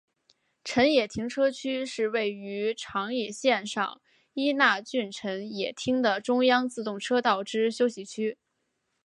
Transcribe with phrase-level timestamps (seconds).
[0.63, 4.01] 辰野停车区是位于长野县上
[4.33, 8.39] 伊那郡辰野町的中央自动车道之休息区。